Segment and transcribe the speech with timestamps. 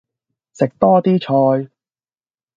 [0.57, 1.69] 食多啲菜